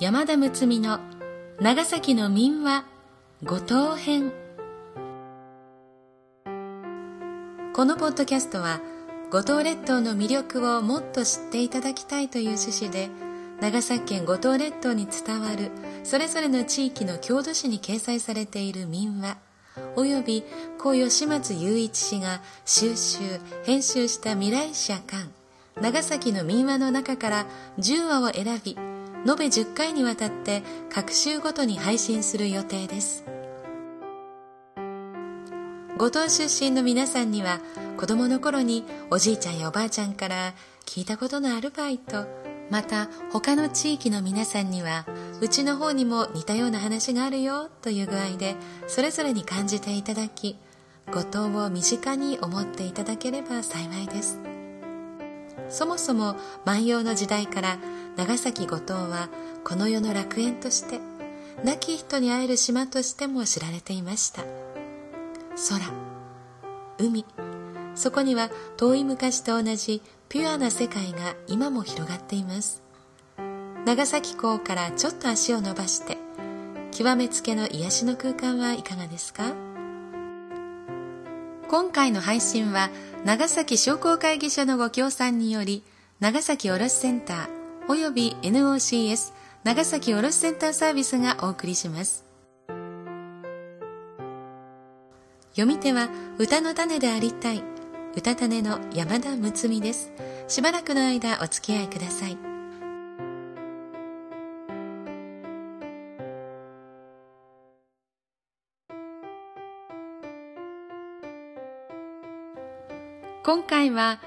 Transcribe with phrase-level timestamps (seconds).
[0.00, 0.98] 山田睦美の
[1.60, 2.86] 長崎の民話
[3.44, 4.32] 五島編。
[7.74, 8.80] このポッドキャストは
[9.30, 13.10] 五島列島の魅力をもっと知っていただきたいという趣旨で
[13.60, 15.70] 長崎県五島列島に伝わる
[16.02, 19.36] それぞれの地域の郷土史に掲載されている民話
[19.96, 20.44] および
[20.78, 23.18] 故吉松雄一氏が収集
[23.64, 25.28] 編集した未来社館
[25.78, 27.46] 長崎の民話の中から
[27.78, 28.78] 10話を選び
[29.26, 33.24] 延べ10回にわたって各週ごとに配信する予定です。
[36.00, 37.60] 五島出身の皆さんには
[37.98, 40.54] 子供の頃におじいちゃんやおばあちゃんから
[40.86, 42.26] 聞いたことのあるバイト
[42.70, 45.04] また他の地域の皆さんには
[45.42, 50.56] うちの方にも似たような話があるよという具合でそれぞれに感じていただき
[51.12, 54.49] 五島を身近に思っていただければ幸いです。
[55.70, 57.78] そもそも万葉の時代から
[58.16, 59.28] 長崎五島は
[59.64, 61.00] この世の楽園として
[61.64, 64.42] 亡き人に会える島としても知られていました。
[65.56, 65.80] 空
[66.98, 67.24] 海。
[67.94, 72.82] そこには遠い昔と同じピュアな世界が今も広がっています。
[73.84, 76.18] 長崎港からちょっと足を伸ばして
[76.92, 79.54] 極めつけの癒しの空間はいかがですか？
[81.68, 82.90] 今回の配信は
[83.24, 85.84] 長崎商工会議所のご協賛により
[86.20, 92.24] 長崎卸センター及び NOCS 長崎卸センターサービスがお送りします。
[95.50, 97.62] 読み手は歌の種でありたい。
[98.16, 100.10] 歌種の山田睦美です。
[100.48, 102.49] しばらくの間お付き合いください。
[113.42, 114.20] 今回は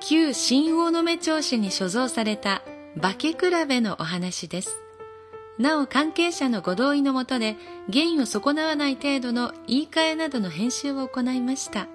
[0.00, 2.62] 旧新大野目町市に所蔵された
[3.00, 4.82] 化け比べのお話です。
[5.56, 7.56] なお関係者のご同意のもとで
[7.92, 11.86] 原因を損なわない程度の言い換えなどの編集を行いました。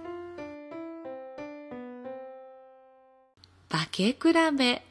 [3.67, 4.17] 化け比
[4.57, 4.81] べ。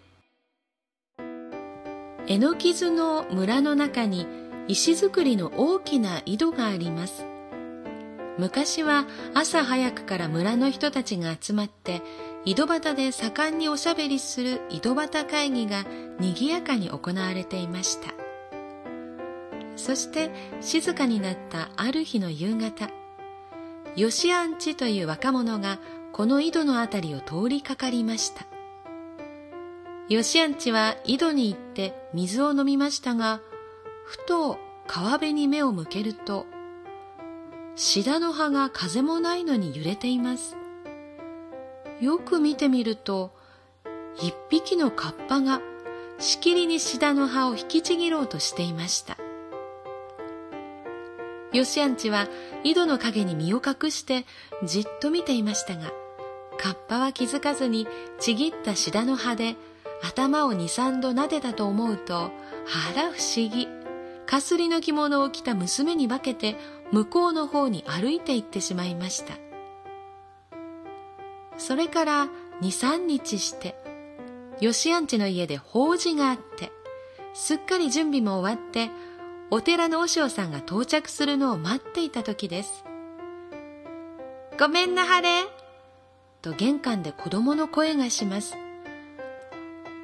[2.26, 4.26] えのきずの村の中に
[4.68, 7.33] 石造りの大きな井戸があります。
[8.38, 12.02] 昔は朝早くから村の人たちが集まって
[12.44, 15.84] 井戸端で盛んにおしゃべりする井戸端会議が
[16.18, 18.12] 賑やかに行われていました。
[19.76, 20.30] そして
[20.60, 22.88] 静かになったある日の夕方
[23.96, 25.78] 吉安地という若者が
[26.12, 28.46] この井戸のあたりを通りかかりました。
[30.08, 33.40] 吉安地は井戸に行って水を飲みましたが
[34.04, 36.46] ふと川辺に目を向けると
[37.76, 40.56] シダの葉が風もないのに揺れています。
[42.00, 43.32] よく見てみると
[44.16, 45.60] 一匹のカッパが
[46.18, 49.16] しきりにシダの葉を引きちぎろうとしていました。
[51.52, 52.28] ヨシアンチは
[52.62, 54.24] 井戸の陰に身を隠して
[54.64, 55.92] じっと見ていましたが
[56.58, 57.86] カッパは気づかずに
[58.18, 59.54] ちぎったシダの葉で
[60.02, 62.30] 頭を二三度撫でたと思うとあ
[62.96, 63.83] ら不思議。
[64.26, 66.56] かすりの着物を着た娘に化けて
[66.92, 69.34] 向こうの方に歩いて行ってしまいました。
[71.56, 72.28] それから
[72.60, 73.76] 二三日して
[74.60, 76.72] 吉安地の家で法事があって
[77.32, 78.90] すっかり準備も終わって
[79.50, 82.84] お寺の和尚さんが到着するのを待っていた時です。
[84.58, 85.44] ごめんなはれ
[86.42, 88.56] と玄関で子供の声がします。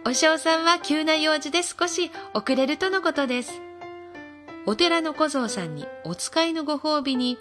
[0.05, 3.61] お尚さんは急な用事で少し遅れるとのことです。
[4.67, 7.39] お寺の小僧さんにお使いのご褒美に、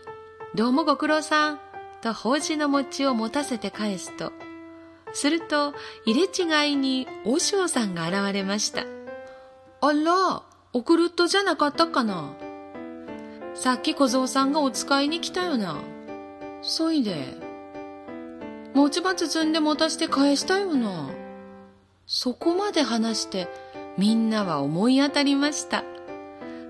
[0.56, 1.60] どうもご苦労さん、
[2.02, 4.32] と法事の餅を持たせて返すと、
[5.12, 5.74] すると
[6.06, 8.86] 入れ違いに和尚さんが現れました。
[9.82, 12.36] あら、送るっとじゃなかったかな？
[13.54, 15.76] さっき小僧さんがお使いに来たよな。
[16.62, 17.36] そいで、
[18.74, 21.10] 餅ば包んで持たして返したよな。
[22.08, 23.50] そこまで話して、
[23.98, 25.84] みんなは思い当たりました。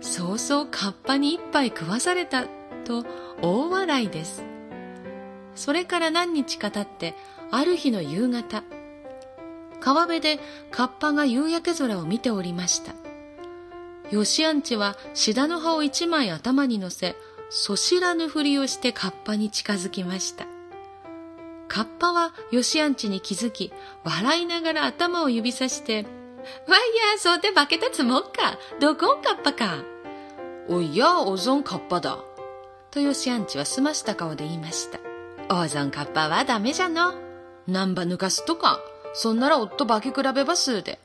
[0.02, 2.46] そうそうカッパに一杯食わされた
[2.86, 3.06] と
[3.42, 4.44] 大笑いです。
[5.56, 7.16] それから何日か経って
[7.52, 8.64] ある日の夕方
[9.82, 10.40] 川辺で
[10.72, 12.94] カッパが夕焼け空を見ておりました。
[14.10, 17.16] 吉安地はシダの葉を一枚頭に乗せ
[17.50, 20.46] そしらぬふりをしてカッパに近づきました。
[21.68, 23.72] カッパは吉安地に気づき
[24.04, 26.06] 笑いながら頭を指さして
[26.68, 28.58] わいや、そうて化けたつもんか。
[28.80, 29.84] どこんかっぱか。
[30.68, 32.20] おいや、おぞんかっぱだ。
[32.92, 35.00] とよしあんちはすました顔で言いました。
[35.50, 37.14] おぞんかっぱはダメじゃの。
[37.68, 38.80] なんば抜かすとか。
[39.14, 41.00] そんなら夫化け比べばすうで。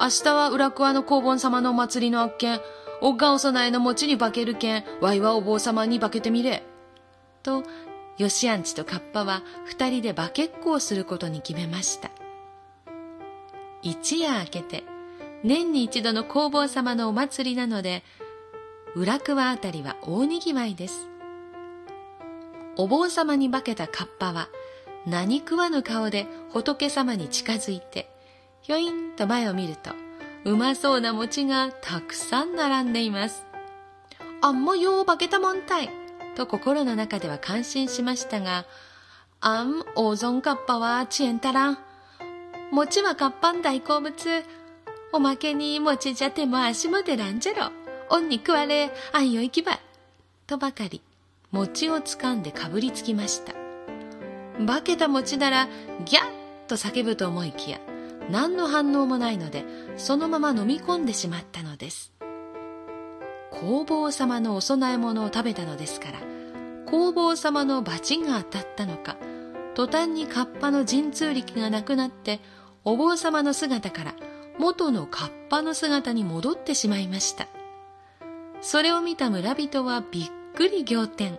[0.00, 2.60] 明日は浦桑の黄門様のお祭りのあっけん。
[3.00, 6.64] おっがんお供えの餅に化けるけん、わいはお坊様に化けてみれ。
[7.42, 7.64] と、
[8.18, 12.10] よしあんちとカッパは二人で化けっこをすることに決めました。
[13.82, 14.84] 一夜明けて、
[15.44, 18.02] 年に一度の弘法様のお祭りなので、
[18.94, 21.08] 浦桑あたりは大にぎわいです。
[22.76, 24.48] お坊様に化けたカッパは、
[25.06, 28.10] 何食わぬ顔で仏様に近づいて、
[28.62, 29.92] ひょいんと前を見ると、
[30.44, 33.44] うまそうな餅がたくさん並んでいます。
[34.40, 35.90] あんもよう化けたもんたい。
[36.36, 38.64] と心の中では感心しましたが、
[39.40, 41.78] あん、大損カッパはちえんたらん。
[42.70, 44.14] 餅はカッパン大好物。
[45.12, 47.70] おまけに餅じゃ手も足も出らんじゃろ。
[48.10, 49.80] おんに食われ、あんよ行きばい。
[50.46, 51.00] とばかり、
[51.50, 53.54] 餅をつかんでかぶりつきました。
[54.66, 55.68] 化けた餅なら、
[56.04, 56.24] ギャッ
[56.66, 57.80] と叫ぶと思いきや、
[58.30, 59.64] 何の反応もないので、
[59.96, 62.12] そのまま飲み込んでしまったのです。
[63.50, 66.18] 弘法様のお供え物を食べたのですから、
[66.86, 69.16] 弘法様の罰が当たったのか、
[69.74, 72.40] 途端にカッパの神通力がなくなって、
[72.88, 74.14] お坊様の姿から
[74.58, 77.46] 元のカッパの姿に戻ってしまいました。
[78.62, 80.24] それを見た村人はびっ
[80.56, 81.38] くり仰天。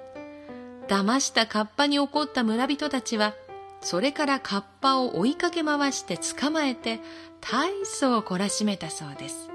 [0.88, 3.34] 騙したカッパに怒った村人たちは、
[3.82, 7.00] それからカッパを追いかけ回して捕まえて、
[7.42, 9.50] 大層懲らしめたそうです。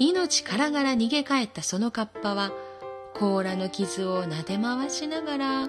[0.00, 2.50] 命からがら逃げ帰ったそのカッパは、
[3.14, 5.68] 甲羅の傷を撫で回しながら、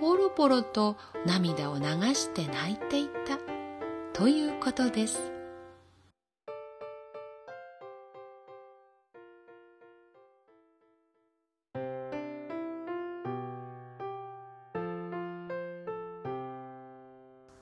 [0.00, 0.96] ポロポロと
[1.26, 1.84] 涙を流
[2.14, 3.57] して泣いていた、
[4.18, 5.20] ということです。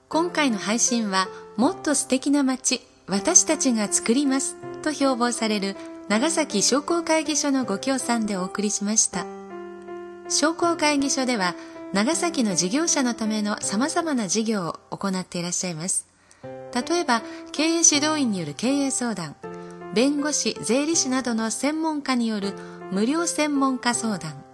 [0.08, 5.76] 今回の配信はもっと素敵な街私たちが作りますと標榜される
[6.08, 9.26] 長崎商工会議所のご協賛でお送りしました
[10.30, 11.54] 商工会議所では
[11.92, 16.15] 長崎の事業者のための様々な事業を行っていらっしゃいます
[16.76, 19.34] 例えば経営指導員による経営相談
[19.94, 22.52] 弁護士税理士などの専門家による
[22.92, 24.44] 無料専門家相談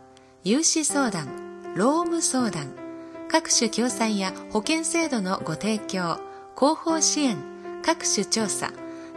[0.44, 1.26] 融資相談
[1.74, 2.82] 労務相談
[3.28, 6.20] 各種共済や保険制度のご提供、
[6.54, 7.38] 広報支援、
[7.82, 8.70] 各種調査、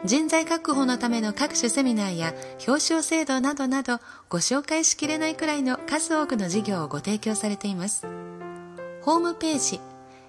[0.05, 2.33] 人材確保のための各種セミナーや
[2.65, 3.99] 表彰制度などなど
[4.29, 8.07] ご紹介しきれないくらいの数多くの事業をご提供されています。
[9.01, 9.81] ホームページ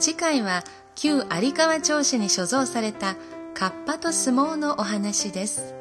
[0.01, 0.65] 次回は
[1.01, 3.15] 旧有川町市に所蔵された
[3.55, 5.73] カッパと相撲のお話です。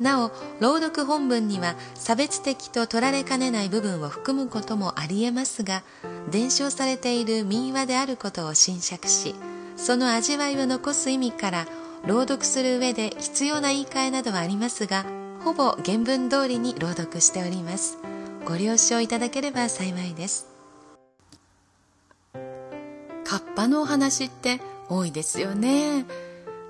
[0.00, 0.30] なお、
[0.60, 5.82] 朗読本文には差別的と取られかねない部分を含むこともあり得ますが、
[6.30, 9.34] 伝承されている民話であることを侵釈し、
[9.76, 11.66] その味わいを残す意味から
[12.06, 15.04] 朗読する上で必要な言い換えなどはありますが、
[15.44, 17.98] ほぼ原文通りに朗読しております。
[18.46, 20.53] ご了承いただければ幸いです。
[23.34, 26.04] カッパのお話って多いですよね。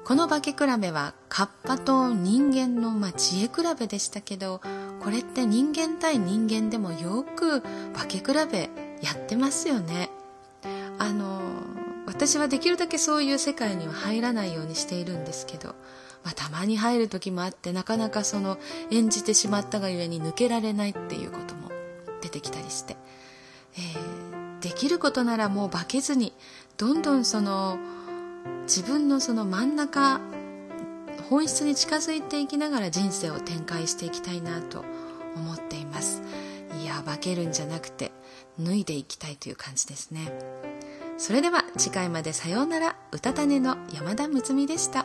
[0.06, 4.62] この化け比べはカッパと人間の、まあ、知恵比べでしたけど
[5.02, 7.60] これって人間対人間でもよく
[7.92, 8.70] 化け比べ
[9.02, 10.08] やってますよね
[10.98, 11.42] あの
[12.06, 15.68] 私はできるだけそういう世界には入らないようにしているんですけど、
[16.22, 18.58] まあ、たまに入る時もあってなかなかその
[18.90, 21.70] 演じてしまったがゆえに抜けられないっていうことも
[22.22, 22.96] 出てきたりして、
[23.76, 26.32] えー、できることならもう化けずに
[26.78, 27.78] どんどんその
[28.62, 30.22] 自分のその真ん中
[31.28, 34.82] 本質に近づいていきながら人生を展開していきたいなと
[35.36, 36.22] 思っています。
[36.80, 38.10] いや化けるんじゃなくて
[38.58, 40.32] 脱いでいきたいという感じですね。
[41.18, 42.96] それでは次回までさようなら。
[43.12, 45.04] うたたねの山田睦美でした。